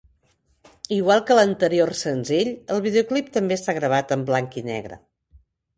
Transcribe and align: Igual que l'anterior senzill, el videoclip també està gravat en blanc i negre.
Igual 0.95 1.21
que 1.27 1.37
l'anterior 1.39 1.93
senzill, 1.99 2.49
el 2.77 2.83
videoclip 2.89 3.33
també 3.39 3.61
està 3.61 3.79
gravat 3.81 4.19
en 4.19 4.29
blanc 4.33 4.61
i 4.65 4.71
negre. 4.73 5.01